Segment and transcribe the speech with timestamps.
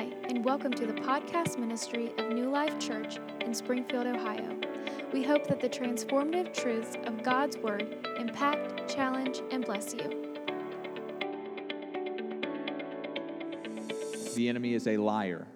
[0.00, 4.58] Hi, and welcome to the podcast ministry of New Life Church in Springfield, Ohio.
[5.12, 10.32] We hope that the transformative truths of God's Word impact, challenge, and bless you.
[14.34, 15.46] The enemy is a liar,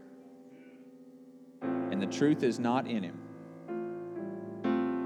[1.63, 3.23] and the truth is not in him.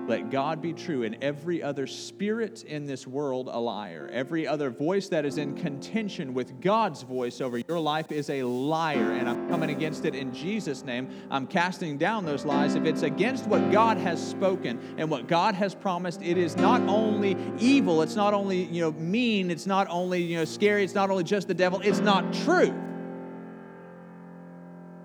[0.08, 4.08] Let God be true, and every other spirit in this world a liar.
[4.10, 8.42] Every other voice that is in contention with God's voice over your life is a
[8.42, 11.10] liar, and I'm coming against it in Jesus' name.
[11.30, 12.74] I'm casting down those lies.
[12.74, 16.80] If it's against what God has spoken and what God has promised, it is not
[16.88, 20.94] only evil, it's not only you know mean, it's not only you know scary, it's
[20.94, 22.74] not only just the devil, it's not true.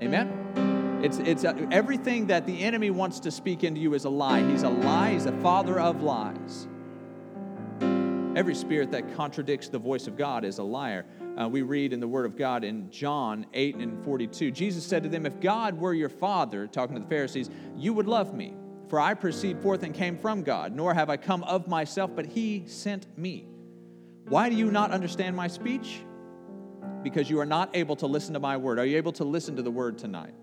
[0.01, 0.32] Amen.
[1.03, 4.41] It's, it's uh, everything that the enemy wants to speak into you is a lie.
[4.49, 6.69] He's a lie, he's a father of lies.
[8.37, 11.05] Every spirit that contradicts the voice of God is a liar.
[11.37, 14.51] Uh, we read in the Word of God in John 8 and 42.
[14.51, 18.07] Jesus said to them, If God were your Father, talking to the Pharisees, you would
[18.07, 18.55] love me.
[18.87, 22.27] For I proceed forth and came from God, nor have I come of myself, but
[22.27, 23.45] He sent me.
[24.29, 25.99] Why do you not understand my speech?
[27.03, 28.79] Because you are not able to listen to my word.
[28.79, 30.33] Are you able to listen to the word tonight?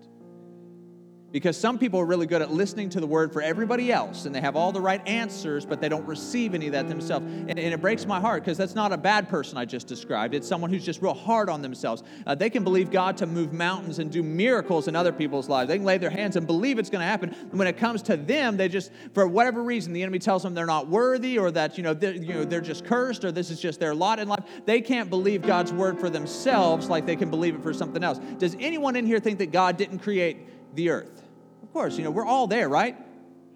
[1.31, 4.35] Because some people are really good at listening to the word for everybody else and
[4.35, 7.25] they have all the right answers, but they don't receive any of that themselves.
[7.25, 10.33] And, and it breaks my heart because that's not a bad person I just described.
[10.33, 12.03] It's someone who's just real hard on themselves.
[12.27, 15.69] Uh, they can believe God to move mountains and do miracles in other people's lives.
[15.69, 17.29] They can lay their hands and believe it's going to happen.
[17.29, 20.53] And when it comes to them, they just, for whatever reason, the enemy tells them
[20.53, 23.49] they're not worthy or that, you know, they're, you know, they're just cursed or this
[23.49, 24.43] is just their lot in life.
[24.65, 28.19] They can't believe God's word for themselves like they can believe it for something else.
[28.37, 31.23] Does anyone in here think that God didn't create the earth?
[31.63, 32.97] Of course, you know, we're all there, right?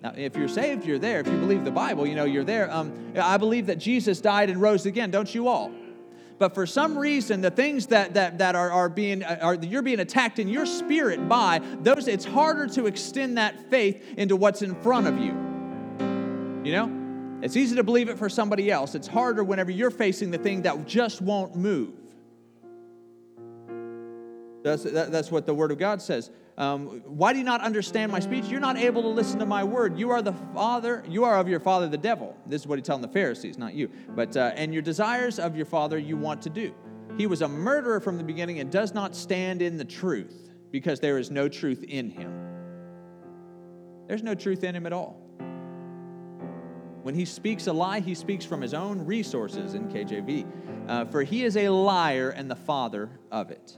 [0.02, 1.20] Now, if you're saved, you're there.
[1.20, 2.72] If you believe the Bible, you know, you're there.
[2.72, 5.72] Um, I believe that Jesus died and rose again, don't you all?
[6.38, 10.02] But for some reason, the things that, that, that are, are being, are, you're being
[10.02, 14.76] attacked in your spirit by, those, it's harder to extend that faith into what's in
[14.76, 15.32] front of you.
[16.64, 17.42] You know?
[17.42, 18.96] It's easy to believe it for somebody else.
[18.96, 21.94] It's harder whenever you're facing the thing that just won't move.
[24.66, 26.32] That's, that, that's what the Word of God says.
[26.58, 28.46] Um, why do you not understand my speech?
[28.46, 30.00] You're not able to listen to my word.
[30.00, 32.36] You are the father, you are of your father the devil.
[32.48, 33.92] This is what he's telling the Pharisees, not you.
[34.16, 36.74] But uh, and your desires of your father you want to do.
[37.16, 41.00] He was a murderer from the beginning and does not stand in the truth, because
[41.00, 42.34] there is no truth in him.
[44.08, 45.22] There's no truth in him at all.
[47.04, 50.90] When he speaks a lie, he speaks from his own resources in KJV.
[50.90, 53.78] Uh, for he is a liar and the father of it.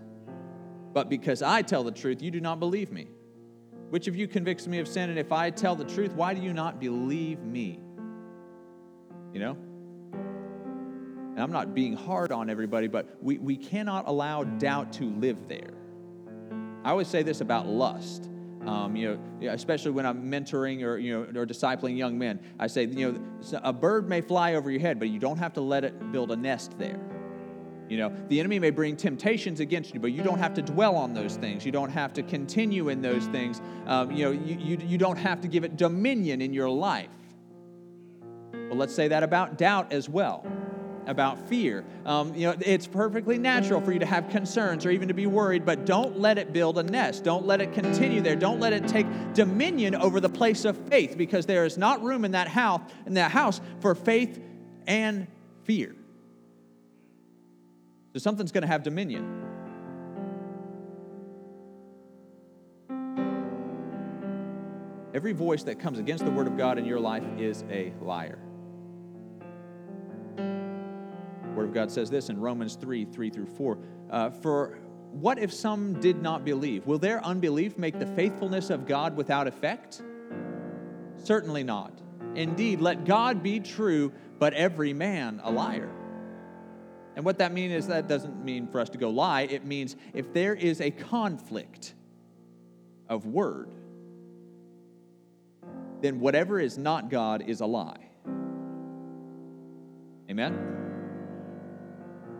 [0.97, 3.05] But because I tell the truth, you do not believe me.
[3.91, 5.11] Which of you convicts me of sin?
[5.11, 7.79] And if I tell the truth, why do you not believe me?
[9.31, 9.57] You know?
[10.13, 15.47] And I'm not being hard on everybody, but we, we cannot allow doubt to live
[15.47, 15.75] there.
[16.83, 18.27] I always say this about lust.
[18.65, 22.65] Um, you know, especially when I'm mentoring or you know or discipling young men, I
[22.65, 25.61] say, you know, a bird may fly over your head, but you don't have to
[25.61, 26.99] let it build a nest there.
[27.89, 30.95] You know, the enemy may bring temptations against you, but you don't have to dwell
[30.95, 31.65] on those things.
[31.65, 33.61] You don't have to continue in those things.
[33.85, 37.09] Um, you know, you, you, you don't have to give it dominion in your life.
[38.53, 40.45] Well, let's say that about doubt as well,
[41.05, 41.85] about fear.
[42.05, 45.25] Um, you know, it's perfectly natural for you to have concerns or even to be
[45.25, 47.23] worried, but don't let it build a nest.
[47.23, 48.35] Don't let it continue there.
[48.35, 52.25] Don't let it take dominion over the place of faith, because there is not room
[52.25, 54.41] in that house in that house for faith
[54.85, 55.27] and
[55.63, 55.95] fear.
[58.17, 59.43] So something's going to have dominion.
[65.13, 68.39] Every voice that comes against the word of God in your life is a liar.
[71.55, 73.77] Word of God says this in Romans 3 3 through 4.
[74.09, 74.79] Uh, For
[75.11, 76.87] what if some did not believe?
[76.87, 80.01] Will their unbelief make the faithfulness of God without effect?
[81.23, 82.01] Certainly not.
[82.33, 85.91] Indeed, let God be true, but every man a liar.
[87.17, 89.41] And what that means is that doesn't mean for us to go lie.
[89.41, 91.95] It means if there is a conflict
[93.09, 93.71] of word,
[95.99, 98.07] then whatever is not God is a lie.
[100.29, 100.59] Amen?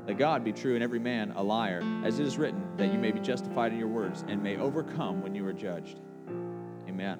[0.06, 3.00] Let God be true and every man a liar, as it is written, that you
[3.00, 6.00] may be justified in your words and may overcome when you are judged.
[6.88, 7.18] Amen.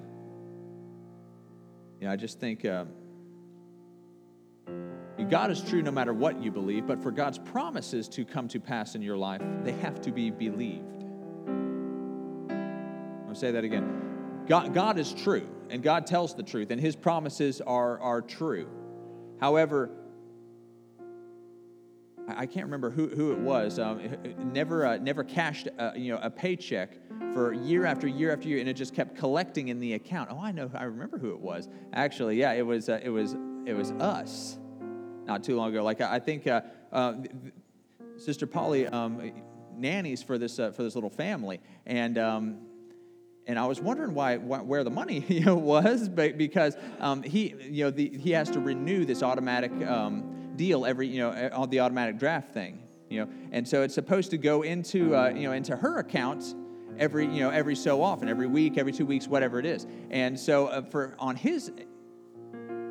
[2.00, 2.64] Yeah, I just think.
[2.64, 2.84] Uh,
[5.24, 8.60] God is true no matter what you believe, but for God's promises to come to
[8.60, 11.04] pass in your life, they have to be believed.
[13.28, 14.44] I'll say that again.
[14.46, 18.68] God, God is true, and God tells the truth, and His promises are, are true.
[19.40, 19.90] However,
[22.28, 24.00] I can't remember who, who it was, um,
[24.52, 26.92] never, uh, never cashed uh, you know, a paycheck
[27.32, 30.30] for year after year after year, and it just kept collecting in the account.
[30.30, 31.68] Oh, I know, I remember who it was.
[31.92, 33.34] Actually, yeah, it was, uh, it was,
[33.66, 34.58] it was us
[35.28, 35.84] not too long ago.
[35.84, 37.14] Like, I think uh, uh,
[38.16, 39.30] Sister Polly um,
[39.76, 42.58] nannies for this, uh, for this little family, and um,
[43.46, 47.54] and I was wondering why, where the money you know, was, but because um, he
[47.70, 51.70] you know the, he has to renew this automatic um, deal every, you know, on
[51.70, 53.30] the automatic draft thing, you know.
[53.52, 56.54] And so it's supposed to go into, uh, you know, into her account
[56.98, 59.86] every, you know, every so often, every week, every two weeks, whatever it is.
[60.10, 61.72] And so uh, for on his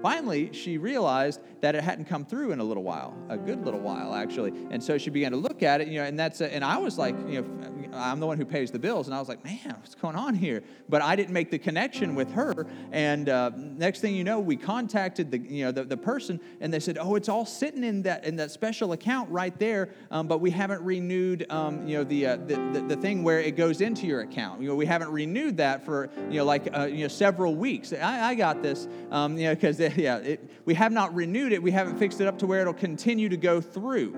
[0.02, 3.80] Finally, she realized that it hadn't come through in a little while, a good little
[3.80, 4.54] while actually.
[4.70, 6.78] And so she began to look at it, you know, and that's a, and I
[6.78, 9.44] was like, you know, I'm the one who pays the bills, and I was like,
[9.44, 10.64] man, what's going on here?
[10.90, 12.68] But I didn't make the connection with her.
[12.92, 16.74] And uh, next thing you know, we contacted the you know the, the person, and
[16.74, 20.28] they said, oh, it's all sitting in that in that special account right there, um,
[20.28, 23.56] but we haven't renewed um, you know the, uh, the, the, the thing where it
[23.56, 24.62] goes into your account.
[24.62, 27.94] You know, we haven't renewed that for you know like uh, you know several weeks.
[27.94, 31.62] I, I got this, um, you know, because yeah, it, we have not renewed it.
[31.62, 34.16] We haven't fixed it up to where it'll continue to go through.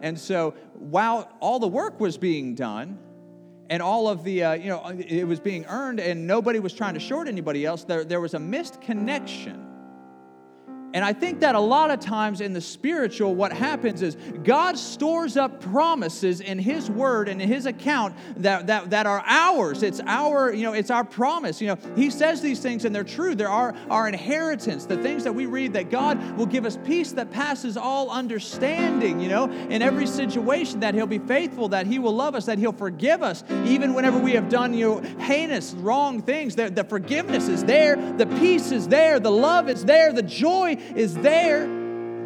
[0.00, 2.98] And so while all the work was being done,
[3.70, 6.94] and all of the, uh, you know, it was being earned, and nobody was trying
[6.94, 9.73] to short anybody else, there, there was a missed connection
[10.94, 14.78] and I think that a lot of times in the spiritual, what happens is God
[14.78, 19.82] stores up promises in His Word and in His account that, that, that are ours.
[19.82, 21.60] It's our, you know, it's our promise.
[21.60, 23.34] You know, He says these things and they're true.
[23.34, 24.86] They're our, our inheritance.
[24.86, 29.18] The things that we read that God will give us peace that passes all understanding,
[29.18, 32.58] you know, in every situation, that He'll be faithful, that He will love us, that
[32.58, 36.54] He'll forgive us, even whenever we have done, you know, heinous, wrong things.
[36.54, 40.78] The, the forgiveness is there, the peace is there, the love is there, the joy
[40.94, 41.66] is there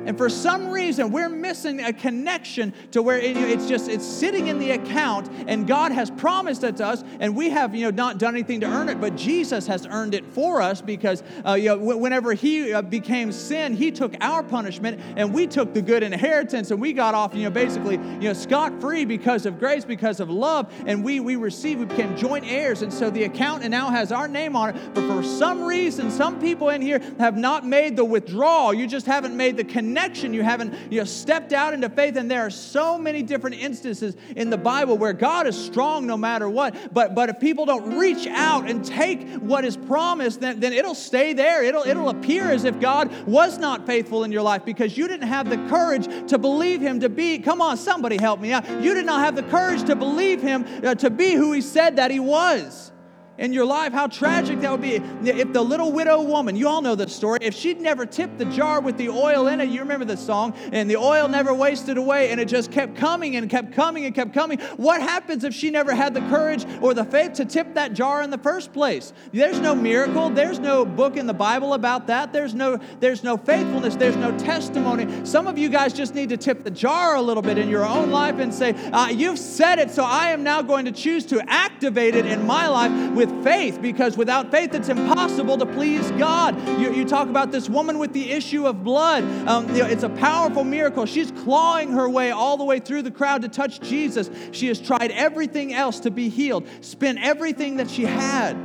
[0.09, 4.47] and for some reason, we're missing a connection to where it, it's just it's sitting
[4.47, 7.91] in the account, and God has promised it to us, and we have you know
[7.91, 11.53] not done anything to earn it, but Jesus has earned it for us because uh,
[11.53, 15.83] you know, whenever He uh, became sin, He took our punishment, and we took the
[15.83, 19.59] good inheritance, and we got off you know basically you know scot free because of
[19.59, 23.25] grace, because of love, and we we received, we became joint heirs, and so the
[23.25, 24.95] account now has our name on it.
[24.95, 28.73] But for some reason, some people in here have not made the withdrawal.
[28.73, 30.33] You just haven't made the connection connection.
[30.33, 32.17] You haven't you know, stepped out into faith.
[32.17, 36.17] And there are so many different instances in the Bible where God is strong no
[36.17, 36.95] matter what.
[36.95, 40.95] But, but if people don't reach out and take what is promised, then, then it'll
[40.95, 41.65] stay there.
[41.65, 45.29] It'll, it'll appear as if God was not faithful in your life because you didn't
[45.29, 47.39] have the courage to believe Him to be.
[47.39, 48.69] Come on, somebody help me out.
[48.83, 51.97] You did not have the courage to believe Him uh, to be who He said
[51.97, 52.93] that He was
[53.39, 54.97] in your life, how tragic that would be.
[54.97, 58.45] If the little widow woman, you all know the story, if she'd never tipped the
[58.47, 61.97] jar with the oil in it, you remember the song, and the oil never wasted
[61.97, 64.59] away and it just kept coming and kept coming and kept coming.
[64.77, 68.23] What happens if she never had the courage or the faith to tip that jar
[68.23, 69.13] in the first place?
[69.33, 70.31] There's no miracle.
[70.31, 72.33] There's no book in the Bible about that.
[72.33, 73.97] There's no, there's no faithfulness.
[73.97, 75.25] There's no testimony.
[75.25, 77.87] Some of you guys just need to tip the jar a little bit in your
[77.87, 81.27] own life and say, uh, You've said it, so I am now going to choose
[81.27, 85.67] to activate it in my life with with faith because without faith it's impossible to
[85.67, 86.59] please God.
[86.81, 89.25] You, you talk about this woman with the issue of blood.
[89.49, 91.07] Um, you know, it's a powerful miracle.
[91.07, 94.31] She's clawing her way all the way through the crowd to touch Jesus.
[94.53, 98.57] She has tried everything else to be healed, spent everything that she had,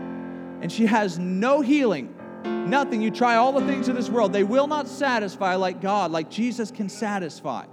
[0.61, 2.13] and she has no healing.
[2.43, 3.01] Nothing.
[3.01, 6.29] You try all the things of this world, they will not satisfy like God, like
[6.29, 7.65] Jesus can satisfy.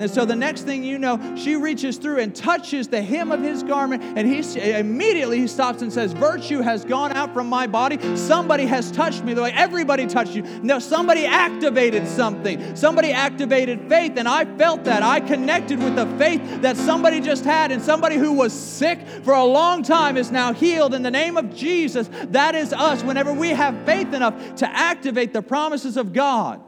[0.00, 3.40] And so the next thing you know, she reaches through and touches the hem of
[3.40, 4.38] his garment, and he
[4.70, 7.98] immediately he stops and says, "Virtue has gone out from my body.
[8.16, 9.34] Somebody has touched me.
[9.34, 10.42] The way everybody touched you.
[10.62, 12.76] No, somebody activated something.
[12.76, 15.02] Somebody activated faith, and I felt that.
[15.02, 19.34] I connected with the faith that somebody just had, and somebody who was sick for
[19.34, 22.08] a long time is now healed in the name of Jesus.
[22.30, 23.02] That is us.
[23.02, 26.60] Whenever we have faith enough to activate the promises of God."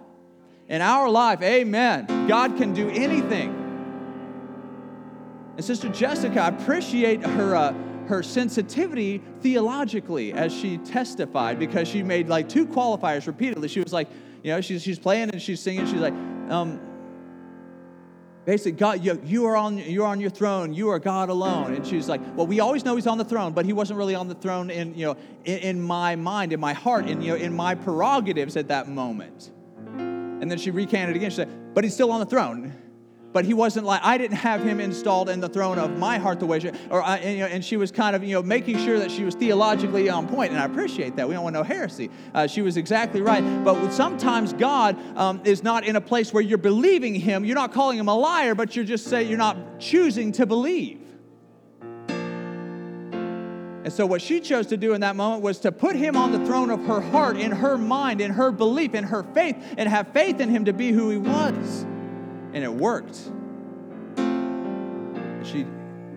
[0.71, 3.50] In our life, amen, God can do anything.
[5.57, 7.55] And Sister Jessica, I appreciate her.
[7.55, 7.75] Uh,
[8.11, 13.69] her sensitivity theologically as she testified because she made like two qualifiers repeatedly.
[13.69, 14.09] She was like,
[14.43, 15.87] you know, she's, she's playing and she's singing.
[15.87, 16.12] She's like,
[16.50, 16.81] um,
[18.45, 20.75] basically, God, you, you, are on, you are on your throne.
[20.75, 21.73] You are God alone.
[21.73, 24.17] And she's like, well, we always know he's on the throne, but he wasn't really
[24.17, 27.29] on the throne in, you know, in, in my mind, in my heart, in, you
[27.29, 29.53] know, in my prerogatives at that moment.
[30.41, 31.31] And then she recanted again.
[31.31, 32.73] She said, But he's still on the throne.
[33.33, 36.41] but he wasn't like I didn't have him installed in the throne of my heart
[36.41, 38.43] the way she, or I, and, you know, and she was kind of you know
[38.43, 41.29] making sure that she was theologically on point, and I appreciate that.
[41.29, 42.11] We don't want no heresy.
[42.35, 43.43] Uh, she was exactly right.
[43.65, 47.45] But sometimes God um, is not in a place where you're believing Him.
[47.45, 51.00] You're not calling Him a liar, but you're just saying you're not choosing to believe.
[53.83, 56.33] And so, what she chose to do in that moment was to put him on
[56.33, 59.89] the throne of her heart, in her mind, in her belief, in her faith, and
[59.89, 61.87] have faith in him to be who he was
[62.53, 63.17] and it worked.
[65.47, 65.67] She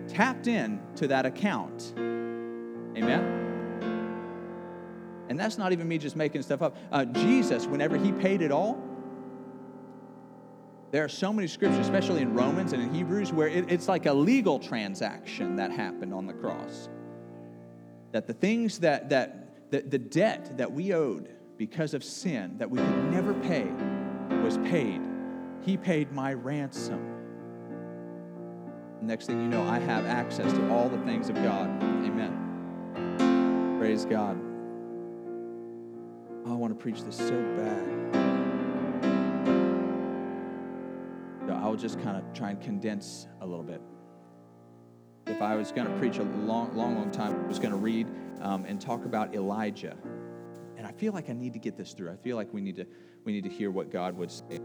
[0.08, 1.94] tapped in to that account.
[1.96, 3.40] Amen?
[5.28, 6.76] And that's not even me just making stuff up.
[6.92, 8.82] Uh, Jesus, whenever he paid it all,
[10.90, 14.06] there are so many scriptures, especially in Romans and in Hebrews, where it, it's like
[14.06, 16.88] a legal transaction that happened on the cross.
[18.14, 22.70] That the things that, that the, the debt that we owed because of sin that
[22.70, 23.66] we could never pay
[24.42, 25.00] was paid
[25.64, 27.00] he paid my ransom.
[29.00, 31.68] Next thing you know, I have access to all the things of God.
[31.82, 33.76] Amen.
[33.78, 34.38] Praise God.
[36.46, 37.88] Oh, I want to preach this so bad.
[41.50, 43.80] I'll just kind of try and condense a little bit.
[45.26, 47.78] If I was going to preach a long, long, long time, I was going to
[47.78, 48.06] read
[48.40, 49.96] um, and talk about Elijah.
[50.76, 52.10] And I feel like I need to get this through.
[52.10, 52.86] I feel like we need to,
[53.24, 54.60] we need to hear what God would say.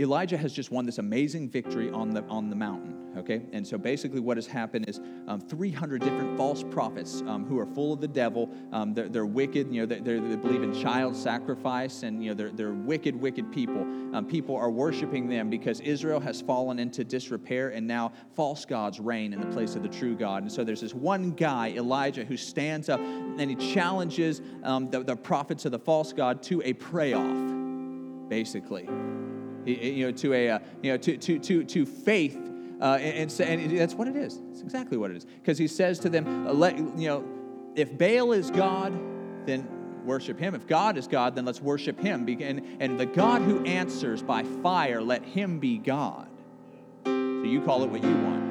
[0.00, 3.42] Elijah has just won this amazing victory on the, on the mountain, okay?
[3.52, 7.66] And so basically, what has happened is um, 300 different false prophets um, who are
[7.66, 8.50] full of the devil.
[8.72, 12.50] Um, they're, they're, wicked, you know, they believe in child sacrifice, and, you know, they're,
[12.50, 13.82] they're wicked, wicked people.
[14.16, 18.98] Um, people are worshiping them because Israel has fallen into disrepair, and now false gods
[18.98, 20.42] reign in the place of the true God.
[20.42, 25.04] And so there's this one guy, Elijah, who stands up and he challenges um, the,
[25.04, 28.88] the prophets of the false God to a pray off, basically
[29.66, 32.38] you know, to a, uh, you know, to, to, to, to faith.
[32.80, 34.40] Uh, and, and, and, that's what it is.
[34.50, 35.24] It's exactly what it is.
[35.24, 37.24] Because he says to them, uh, let, you know,
[37.76, 38.92] if Baal is God,
[39.46, 39.68] then
[40.04, 40.54] worship him.
[40.54, 42.28] If God is God, then let's worship him.
[42.28, 46.28] And, and the God who answers by fire, let him be God.
[47.04, 48.44] So you call it what you want.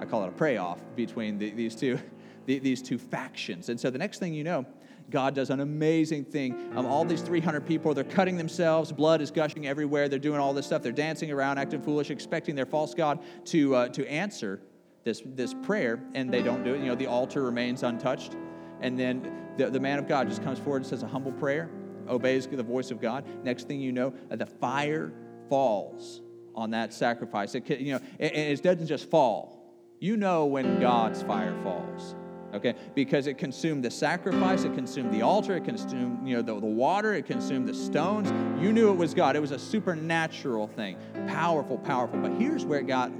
[0.00, 1.98] I call it a pray off between the, these, two,
[2.46, 3.68] the, these two factions.
[3.68, 4.66] And so the next thing you know,
[5.10, 6.72] God does an amazing thing.
[6.74, 10.52] Um, all these 300 people, they're cutting themselves, blood is gushing everywhere, they're doing all
[10.54, 14.60] this stuff, they're dancing around, acting foolish, expecting their false God to, uh, to answer
[15.04, 16.80] this, this prayer, and they don't do it.
[16.80, 18.36] You know, the altar remains untouched.
[18.80, 21.70] And then the, the man of God just comes forward and says a humble prayer,
[22.08, 23.24] obeys the voice of God.
[23.44, 25.12] Next thing you know, uh, the fire
[25.48, 26.22] falls
[26.54, 27.54] on that sacrifice.
[27.54, 29.60] It, you know, and it doesn't just fall.
[30.00, 32.14] You know when God's fire falls
[32.54, 32.74] okay?
[32.94, 36.66] Because it consumed the sacrifice, it consumed the altar, it consumed you know the, the
[36.66, 38.30] water, it consumed the stones.
[38.62, 39.36] You knew it was God.
[39.36, 40.96] It was a supernatural thing,
[41.26, 42.20] powerful, powerful.
[42.20, 43.12] But here's where it got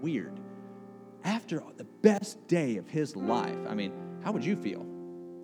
[0.00, 0.38] weird.
[1.24, 3.92] After the best day of his life, I mean,
[4.24, 4.86] how would you feel?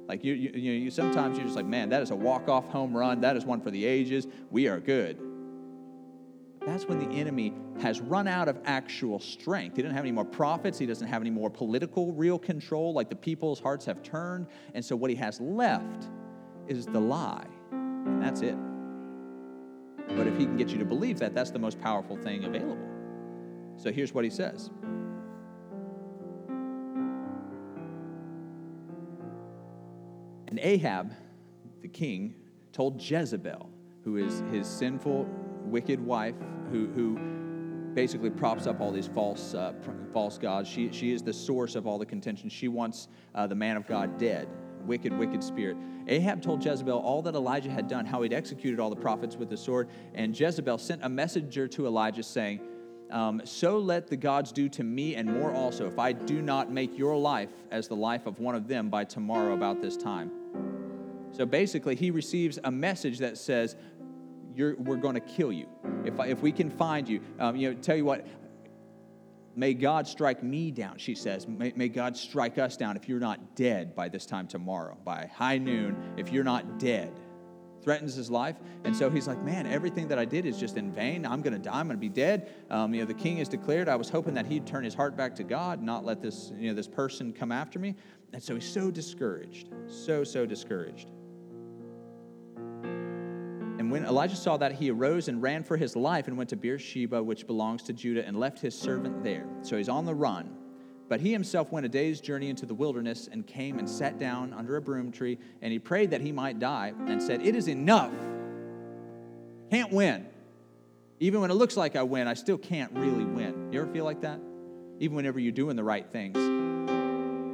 [0.06, 2.96] Like you, you, you, you sometimes you're just like, man, that is a walk-off home
[2.96, 3.20] run.
[3.20, 4.26] That is one for the ages.
[4.50, 5.27] We are good
[6.66, 9.76] that's when the enemy has run out of actual strength.
[9.76, 10.78] He doesn't have any more prophets.
[10.78, 12.92] He doesn't have any more political real control.
[12.92, 14.46] Like the people's hearts have turned.
[14.74, 16.08] And so what he has left
[16.66, 17.46] is the lie.
[17.70, 18.56] And that's it.
[20.16, 22.88] But if he can get you to believe that, that's the most powerful thing available.
[23.76, 24.70] So here's what he says.
[30.48, 31.12] And Ahab,
[31.82, 32.34] the king,
[32.72, 33.70] told Jezebel,
[34.02, 35.28] who is his sinful
[35.68, 36.34] wicked wife
[36.70, 37.18] who, who
[37.94, 39.72] basically props up all these false, uh,
[40.12, 40.68] false gods.
[40.68, 42.48] She, she is the source of all the contention.
[42.48, 44.48] She wants uh, the man of God dead.
[44.84, 45.76] Wicked, wicked spirit.
[46.06, 49.50] Ahab told Jezebel all that Elijah had done, how he'd executed all the prophets with
[49.50, 49.88] the sword.
[50.14, 52.60] And Jezebel sent a messenger to Elijah saying,
[53.10, 56.70] um, So let the gods do to me and more also, if I do not
[56.70, 60.30] make your life as the life of one of them by tomorrow about this time.
[61.32, 63.76] So basically, he receives a message that says,
[64.58, 65.68] we're going to kill you.
[66.04, 68.26] If, I, if we can find you, um, you know, tell you what,
[69.56, 71.46] may God strike me down, she says.
[71.46, 75.30] May, may God strike us down if you're not dead by this time tomorrow, by
[75.34, 77.12] high noon, if you're not dead.
[77.82, 78.56] Threatens his life.
[78.84, 81.24] And so he's like, man, everything that I did is just in vain.
[81.24, 81.78] I'm going to die.
[81.78, 82.52] I'm going to be dead.
[82.70, 83.88] Um, you know, the king has declared.
[83.88, 86.68] I was hoping that he'd turn his heart back to God, not let this, you
[86.68, 87.94] know, this person come after me.
[88.32, 91.12] And so he's so discouraged, so, so discouraged.
[93.88, 96.56] And when Elijah saw that, he arose and ran for his life and went to
[96.56, 99.46] Beersheba, which belongs to Judah, and left his servant there.
[99.62, 100.54] So he's on the run.
[101.08, 104.52] But he himself went a day's journey into the wilderness and came and sat down
[104.52, 107.66] under a broom tree, and he prayed that he might die, and said, It is
[107.66, 108.12] enough.
[109.70, 110.26] Can't win.
[111.18, 113.72] Even when it looks like I win, I still can't really win.
[113.72, 114.38] You ever feel like that?
[114.98, 116.36] Even whenever you're doing the right things,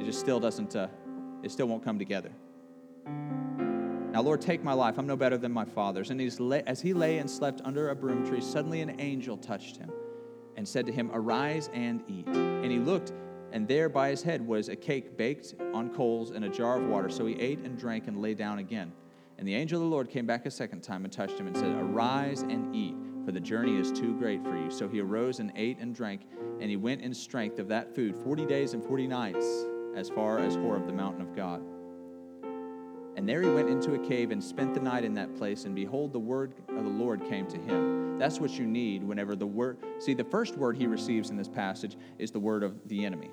[0.01, 0.89] it just still doesn't, uh,
[1.43, 2.33] it still won't come together.
[4.15, 4.97] Now, Lord, take my life.
[4.97, 6.09] I'm no better than my father's.
[6.09, 9.91] And as he lay and slept under a broom tree, suddenly an angel touched him
[10.55, 12.25] and said to him, Arise and eat.
[12.27, 13.11] And he looked,
[13.51, 16.87] and there by his head was a cake baked on coals and a jar of
[16.87, 17.09] water.
[17.09, 18.93] So he ate and drank and lay down again.
[19.37, 21.57] And the angel of the Lord came back a second time and touched him and
[21.57, 22.95] said, Arise and eat,
[23.25, 24.71] for the journey is too great for you.
[24.71, 26.21] So he arose and ate and drank,
[26.61, 29.45] and he went in strength of that food forty days and forty nights,
[29.93, 31.61] as far as Horeb, the mountain of God.
[33.15, 35.63] And there he went into a cave and spent the night in that place.
[35.65, 38.17] And behold, the word of the Lord came to him.
[38.19, 39.77] That's what you need whenever the word.
[39.99, 43.31] See, the first word he receives in this passage is the word of the enemy.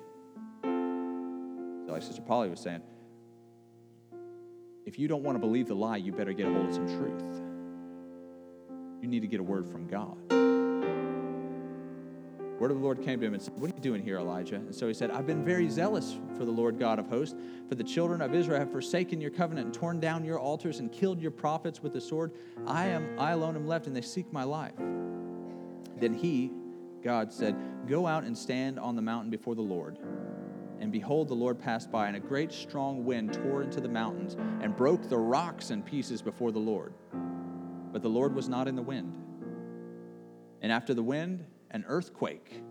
[0.63, 2.81] So, like Sister Polly was saying,
[4.85, 6.87] if you don't want to believe the lie, you better get a hold of some
[6.87, 7.41] truth.
[9.01, 10.17] You need to get a word from God.
[12.63, 14.55] Word of the Lord came to him and said, What are you doing here, Elijah?
[14.55, 17.35] And so he said, I've been very zealous for the Lord God of hosts.
[17.67, 20.89] For the children of Israel have forsaken your covenant and torn down your altars and
[20.89, 22.31] killed your prophets with the sword.
[22.65, 24.77] I am I alone am left, and they seek my life.
[25.97, 26.53] Then he,
[27.03, 27.53] God, said,
[27.85, 29.99] Go out and stand on the mountain before the Lord.
[30.79, 34.37] And behold, the Lord passed by, and a great strong wind tore into the mountains
[34.61, 36.93] and broke the rocks in pieces before the Lord.
[37.91, 39.17] But the Lord was not in the wind.
[40.61, 42.61] And after the wind, an earthquake.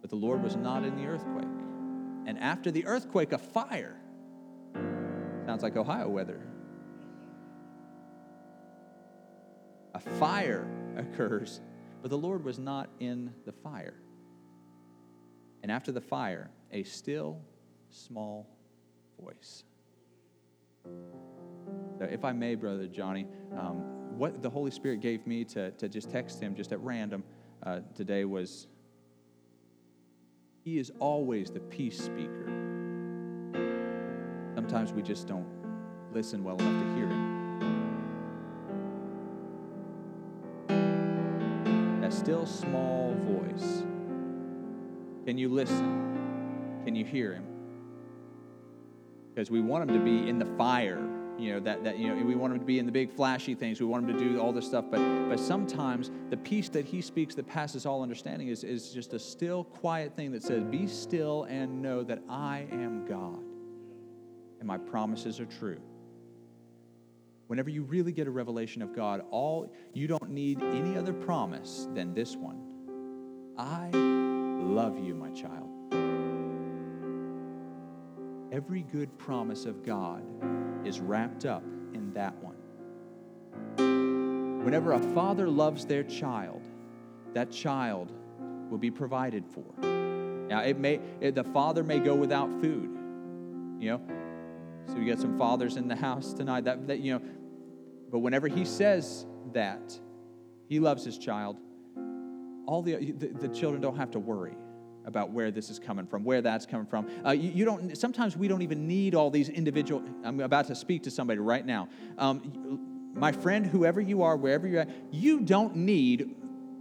[0.00, 1.44] But the Lord was not in the earthquake.
[2.26, 3.96] And after the earthquake, a fire.
[5.44, 6.40] Sounds like Ohio weather.
[9.94, 11.60] A fire occurs,
[12.02, 13.94] but the Lord was not in the fire.
[15.62, 17.40] And after the fire, a still
[17.90, 18.46] small
[19.20, 19.64] voice.
[21.98, 23.26] So if I may, Brother Johnny,
[23.58, 23.82] um,
[24.16, 27.24] what the Holy Spirit gave me to, to just text him just at random
[27.62, 28.66] uh, today was
[30.64, 32.44] He is always the peace speaker.
[34.54, 35.46] Sometimes we just don't
[36.12, 37.34] listen well enough to hear Him.
[42.00, 43.84] That still small voice.
[45.26, 46.82] Can you listen?
[46.84, 47.44] Can you hear Him?
[49.34, 51.07] Because we want Him to be in the fire
[51.38, 53.54] you know that, that you know we want him to be in the big flashy
[53.54, 53.80] things.
[53.80, 54.86] We want him to do all this stuff.
[54.90, 59.12] But but sometimes the peace that he speaks that passes all understanding is, is just
[59.12, 63.42] a still quiet thing that says be still and know that i am god
[64.58, 65.80] and my promises are true.
[67.46, 71.88] Whenever you really get a revelation of god all you don't need any other promise
[71.94, 72.62] than this one.
[73.56, 75.68] I love you my child.
[78.52, 80.22] Every good promise of god
[80.88, 82.54] is wrapped up in that one.
[84.64, 86.66] Whenever a father loves their child,
[87.34, 88.10] that child
[88.70, 89.64] will be provided for.
[90.48, 92.90] Now, it may it, the father may go without food,
[93.78, 94.00] you know.
[94.86, 96.64] So we got some fathers in the house tonight.
[96.64, 97.22] That, that you know,
[98.10, 99.98] but whenever he says that,
[100.66, 101.58] he loves his child.
[102.66, 104.56] All the, the, the children don't have to worry
[105.04, 107.08] about where this is coming from, where that's coming from.
[107.24, 107.96] Uh, you, you, don't.
[107.96, 110.02] Sometimes we don't even need all these individual.
[110.24, 111.88] I'm about to speak to somebody right now.
[112.18, 116.36] Um, my friend, whoever you are, wherever you're at, you don't need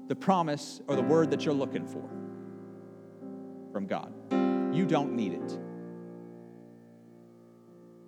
[0.08, 2.10] the promise or the word that you're looking for
[3.72, 4.14] from God.
[4.76, 5.60] You don't need it.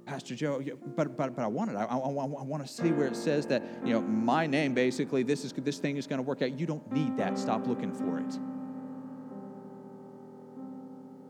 [0.05, 0.63] Pastor Joe,
[0.95, 1.75] but, but, but I want it.
[1.75, 5.21] I, I, I, want to see where it says that, you know, my name basically,
[5.21, 6.59] this, is, this thing is going to work out.
[6.59, 7.37] You don't need that.
[7.37, 8.39] Stop looking for it.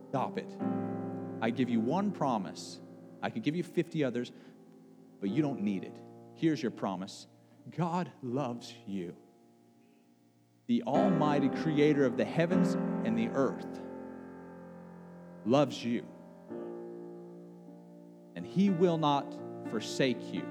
[0.10, 0.50] Stop it.
[1.39, 2.80] I give you one promise.
[3.22, 4.32] I could give you 50 others,
[5.22, 5.95] but you don't need it.
[6.34, 7.28] Here's your promise
[7.78, 9.13] God loves you.
[10.65, 12.74] The Almighty Creator of the heavens
[13.06, 13.82] and the earth
[15.45, 16.04] loves you.
[18.36, 19.36] And He will not
[19.69, 20.43] forsake you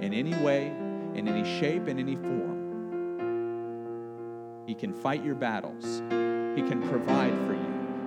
[0.00, 0.68] in any way,
[1.14, 2.52] in any shape, in any form.
[4.66, 6.00] He can fight your battles,
[6.56, 7.51] He can provide for.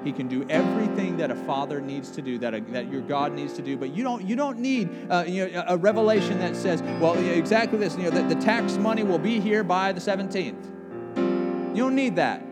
[0.05, 3.33] He can do everything that a father needs to do, that, a, that your God
[3.33, 3.75] needs to do.
[3.75, 7.79] But you don't, you don't need uh, you know, a revelation that says, well, exactly
[7.79, 10.63] this, you know, that the tax money will be here by the 17th.
[11.75, 12.43] You don't need that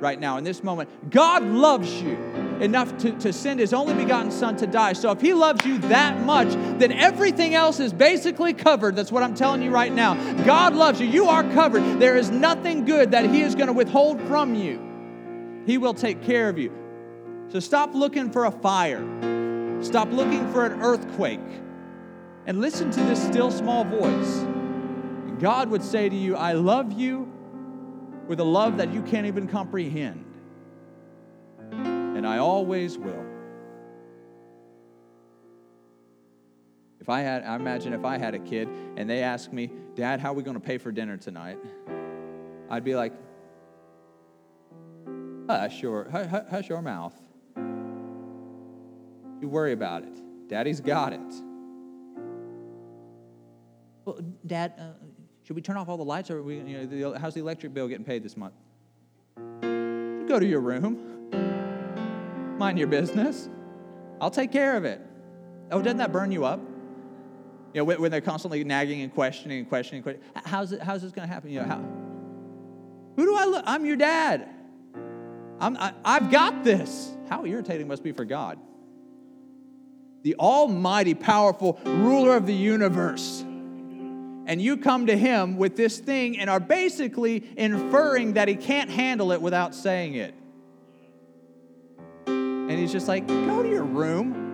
[0.00, 1.10] right now in this moment.
[1.10, 2.16] God loves you
[2.60, 4.92] enough to, to send his only begotten son to die.
[4.92, 8.96] So if he loves you that much, then everything else is basically covered.
[8.96, 10.14] That's what I'm telling you right now.
[10.44, 11.06] God loves you.
[11.06, 12.00] You are covered.
[12.00, 14.84] There is nothing good that he is going to withhold from you.
[15.64, 16.87] He will take care of you.
[17.48, 19.02] So stop looking for a fire.
[19.82, 21.40] Stop looking for an earthquake.
[22.46, 24.46] And listen to this still small voice.
[25.38, 27.30] God would say to you, I love you
[28.26, 30.24] with a love that you can't even comprehend.
[31.70, 33.24] And I always will.
[37.00, 40.20] If I had, I imagine if I had a kid and they asked me, Dad,
[40.20, 41.58] how are we going to pay for dinner tonight?
[42.68, 43.14] I'd be like,
[45.48, 46.10] hush your,
[46.50, 47.14] hush your mouth.
[49.40, 50.48] You worry about it.
[50.48, 51.20] Daddy's got it.
[54.04, 54.92] Well, Dad, uh,
[55.44, 56.30] should we turn off all the lights?
[56.30, 58.54] Or we, you know, the, how's the electric bill getting paid this month?
[59.60, 61.28] Go to your room.
[62.58, 63.48] Mind your business.
[64.20, 65.00] I'll take care of it.
[65.70, 66.60] Oh, doesn't that burn you up?
[67.74, 71.12] You know, when, they're constantly nagging and questioning and questioning, questioning how's, it, how's this
[71.12, 71.50] going to happen?
[71.50, 71.84] You know, how,
[73.14, 73.62] who do I look?
[73.66, 74.48] I'm your dad.
[75.60, 77.14] I'm, I, I've got this.
[77.28, 78.58] How irritating must be for God
[80.22, 83.44] the almighty, powerful ruler of the universe.
[84.46, 88.90] And you come to him with this thing and are basically inferring that he can't
[88.90, 90.34] handle it without saying it.
[92.26, 94.46] And he's just like, go to your room.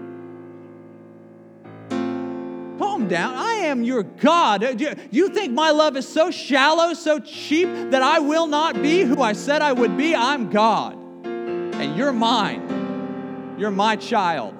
[2.79, 3.35] Calm down.
[3.35, 4.64] I am your God.
[4.64, 9.03] Uh, you think my love is so shallow, so cheap, that I will not be
[9.03, 10.14] who I said I would be?
[10.14, 10.94] I'm God.
[11.24, 13.57] And you're mine.
[13.59, 14.57] You're my child.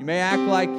[0.00, 0.70] You may act like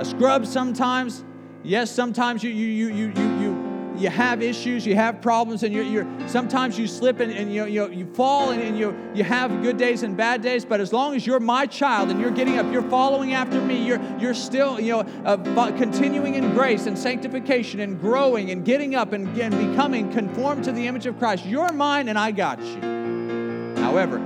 [0.00, 1.22] a scrub sometimes.
[1.62, 5.72] Yes, sometimes you, you, you, you, you, you, you have issues, you have problems, and
[5.72, 9.22] you're, you're sometimes you slip and, and you, you, you fall and, and you, you
[9.22, 10.64] have good days and bad days.
[10.64, 13.86] But as long as you're my child and you're getting up, you're following after me,
[13.86, 18.96] you're, you're still you know, uh, continuing in grace and sanctification and growing and getting
[18.96, 21.46] up and, and becoming conformed to the image of Christ.
[21.46, 23.76] You're mine and I got you.
[23.76, 24.18] However,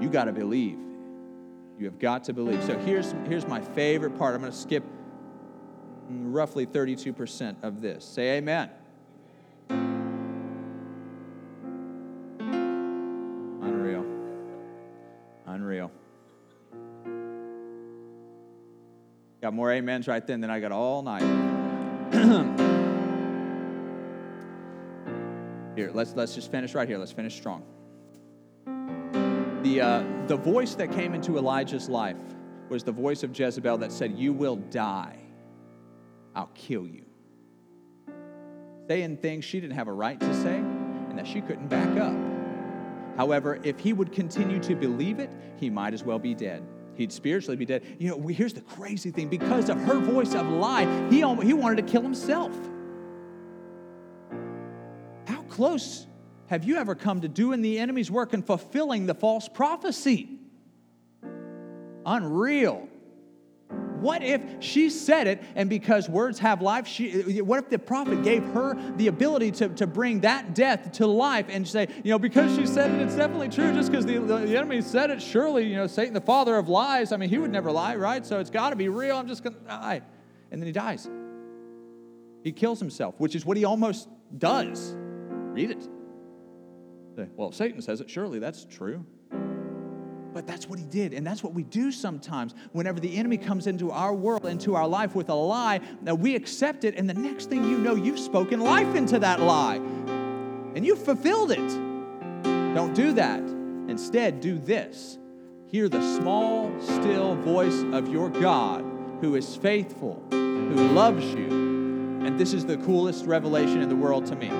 [0.00, 0.85] you got to believe
[1.78, 2.62] you have got to believe.
[2.64, 4.34] So here's, here's my favorite part.
[4.34, 4.82] I'm going to skip
[6.08, 8.04] roughly 32% of this.
[8.04, 8.70] Say amen.
[13.62, 14.06] Unreal.
[15.46, 15.90] Unreal.
[19.42, 21.20] Got more amens right then than I got all night.
[25.76, 26.96] here, let's, let's just finish right here.
[26.96, 27.62] Let's finish strong
[29.66, 32.16] the, uh, the voice that came into Elijah's life
[32.68, 35.18] was the voice of Jezebel that said, You will die.
[36.34, 37.04] I'll kill you.
[38.88, 42.16] Saying things she didn't have a right to say and that she couldn't back up.
[43.16, 46.62] However, if he would continue to believe it, he might as well be dead.
[46.94, 47.82] He'd spiritually be dead.
[47.98, 51.84] You know, here's the crazy thing because of her voice of lie, he, he wanted
[51.84, 52.52] to kill himself.
[55.26, 56.06] How close
[56.48, 60.28] have you ever come to doing the enemy's work and fulfilling the false prophecy?
[62.04, 62.88] Unreal.
[64.00, 68.22] What if she said it, and because words have life, she, what if the prophet
[68.22, 72.18] gave her the ability to, to bring that death to life and say, you know,
[72.18, 73.72] because she said it, it's definitely true.
[73.72, 77.10] Just because the, the enemy said it, surely, you know, Satan, the father of lies,
[77.10, 78.24] I mean, he would never lie, right?
[78.24, 79.16] So it's got to be real.
[79.16, 80.02] I'm just going to die.
[80.52, 81.08] And then he dies.
[82.44, 84.94] He kills himself, which is what he almost does.
[84.94, 85.88] Read it.
[87.36, 89.04] Well, if Satan says it, surely that's true.
[90.32, 91.14] But that's what he did.
[91.14, 94.86] And that's what we do sometimes whenever the enemy comes into our world, into our
[94.86, 98.18] life with a lie, that we accept it, and the next thing you know, you've
[98.18, 99.76] spoken life into that lie.
[99.76, 101.68] And you've fulfilled it.
[102.74, 103.40] Don't do that.
[103.88, 105.16] Instead, do this.
[105.68, 108.84] Hear the small, still voice of your God
[109.22, 111.46] who is faithful, who loves you.
[112.26, 114.50] And this is the coolest revelation in the world to me.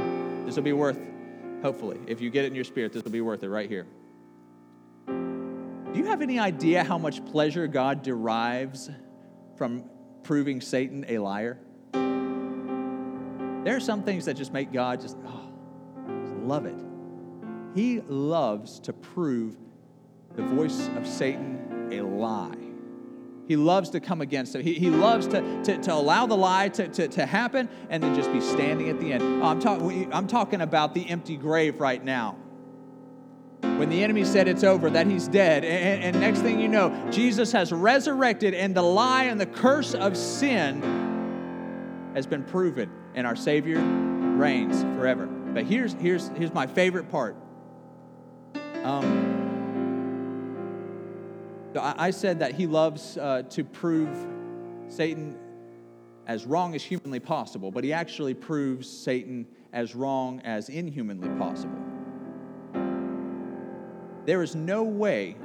[0.47, 0.99] This will be worth
[1.67, 3.89] Hopefully, if you get it in your spirit, this will be worth it right here.
[5.09, 8.89] Do you have any idea how much pleasure God derives
[9.57, 9.83] from
[10.23, 11.59] proving Satan a liar?
[11.93, 15.51] There are some things that just make God just, oh,
[16.21, 16.79] just love it.
[17.75, 19.57] He loves to prove
[20.37, 22.66] the voice of Satan a lie.
[23.47, 24.65] He loves to come against it.
[24.65, 28.15] He, he loves to, to, to allow the lie to, to, to happen and then
[28.15, 29.23] just be standing at the end.
[29.43, 29.81] Oh, I'm, talk,
[30.13, 32.37] I'm talking about the empty grave right now.
[33.61, 35.65] When the enemy said it's over, that he's dead.
[35.65, 39.95] And, and next thing you know, Jesus has resurrected, and the lie and the curse
[39.95, 40.83] of sin
[42.15, 45.27] has been proven, and our Savior reigns forever.
[45.27, 47.37] But here's, here's, here's my favorite part.
[48.83, 49.26] Um,
[51.81, 54.27] I, said that he loves uh, to prove
[54.89, 55.37] Satan
[56.27, 61.79] as wrong as humanly possible, but he actually proves Satan as wrong as inhumanly possible.
[64.25, 65.37] There is no way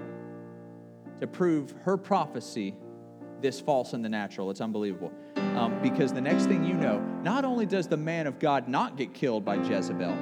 [1.19, 2.73] to prove her prophecy
[3.41, 4.49] this false in the natural.
[4.49, 5.11] It's unbelievable.
[5.35, 8.97] Um, because the next thing you know, not only does the man of God not
[8.97, 10.15] get killed by Jezebel,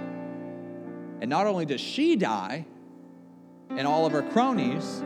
[1.22, 2.66] And not only does she die
[3.70, 5.04] and all of her cronies,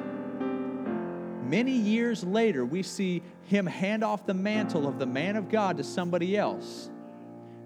[1.53, 5.77] many years later, we see him hand off the mantle of the man of God
[5.77, 6.89] to somebody else.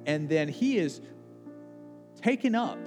[0.06, 1.00] And then he is
[2.22, 2.78] taken up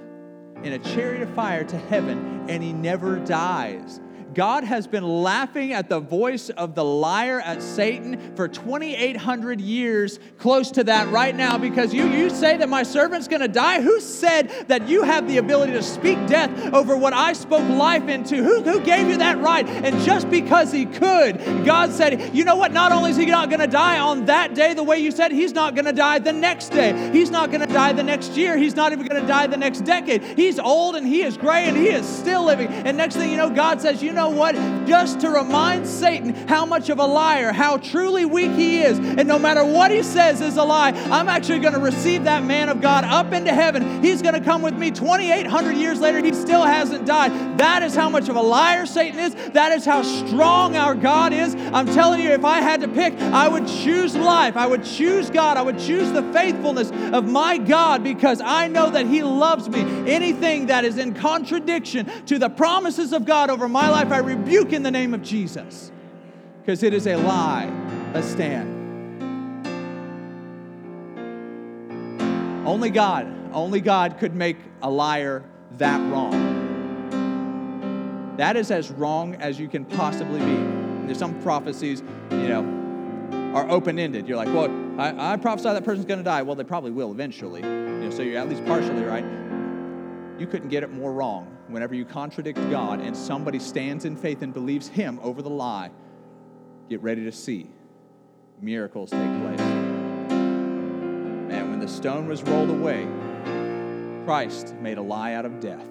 [0.61, 3.99] in a chariot of fire to heaven, and he never dies.
[4.33, 10.19] God has been laughing at the voice of the liar at Satan for 2,800 years,
[10.37, 13.81] close to that right now, because you, you say that my servant's gonna die.
[13.81, 18.07] Who said that you have the ability to speak death over what I spoke life
[18.07, 18.43] into?
[18.43, 19.67] Who, who gave you that right?
[19.67, 22.71] And just because he could, God said, you know what?
[22.71, 25.53] Not only is he not gonna die on that day the way you said, he's
[25.53, 27.11] not gonna die the next day.
[27.11, 28.57] He's not gonna die the next year.
[28.57, 30.23] He's not even gonna die the next decade.
[30.23, 32.67] He's old and he is gray and he is still living.
[32.67, 34.80] And next thing you know, God says, you know, know what?
[34.91, 38.99] Just to remind Satan how much of a liar, how truly weak he is.
[38.99, 42.43] And no matter what he says is a lie, I'm actually going to receive that
[42.43, 44.03] man of God up into heaven.
[44.03, 46.21] He's going to come with me 2,800 years later.
[46.21, 47.57] He still hasn't died.
[47.57, 49.33] That is how much of a liar Satan is.
[49.53, 51.55] That is how strong our God is.
[51.55, 54.57] I'm telling you, if I had to pick, I would choose life.
[54.57, 55.55] I would choose God.
[55.55, 59.83] I would choose the faithfulness of my God because I know that he loves me.
[60.11, 64.73] Anything that is in contradiction to the promises of God over my life, I rebuke
[64.73, 65.91] in the name of Jesus
[66.61, 67.69] because it is a lie.
[68.13, 68.79] Let's stand.
[72.67, 75.43] Only God, only God could make a liar
[75.77, 76.59] that wrong.
[78.37, 80.55] That is as wrong as you can possibly be.
[81.05, 84.27] There's some prophecies, you know, are open ended.
[84.27, 86.41] You're like, well, I, I prophesy that person's going to die.
[86.43, 87.61] Well, they probably will eventually.
[87.61, 89.25] You know, so you're at least partially right.
[90.39, 94.41] You couldn't get it more wrong whenever you contradict God and somebody stands in faith
[94.41, 95.91] and believes Him over the lie,
[96.89, 97.67] get ready to see
[98.61, 99.59] miracles take place.
[101.51, 103.07] And when the stone was rolled away,
[104.25, 105.87] Christ made a lie out of death.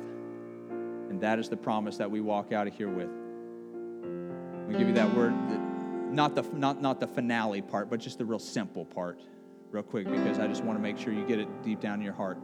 [1.10, 3.10] And that is the promise that we walk out of here with.
[4.68, 5.34] We give you that word,
[6.12, 9.20] not the, not, not the finale part, but just the real simple part,
[9.72, 12.02] real quick, because I just want to make sure you get it deep down in
[12.02, 12.38] your heart.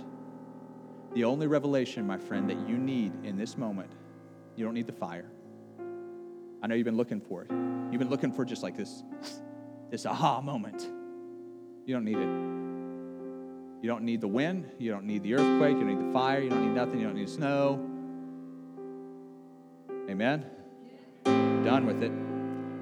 [1.17, 3.91] The only revelation, my friend, that you need in this moment,
[4.55, 5.25] you don't need the fire.
[6.63, 7.51] I know you've been looking for it.
[7.51, 9.03] You've been looking for just like this,
[9.91, 10.87] this aha moment.
[11.87, 13.83] You don't need it.
[13.83, 14.71] You don't need the wind.
[14.79, 15.79] You don't need the earthquake.
[15.79, 16.43] You don't need the fire.
[16.43, 17.01] You don't need nothing.
[17.01, 17.83] You don't need snow.
[20.11, 20.45] Amen?
[21.25, 22.13] Done with it.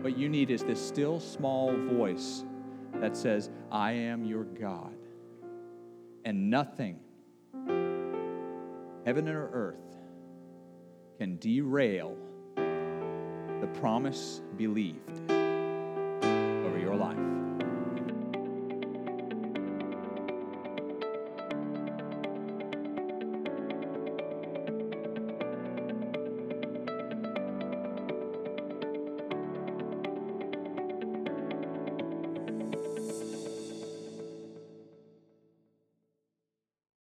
[0.02, 2.42] What you need is this still small voice
[2.94, 4.96] that says, I am your God.
[6.24, 6.98] And nothing
[9.04, 9.98] heaven or earth
[11.18, 12.16] can derail
[12.56, 15.33] the promise believed.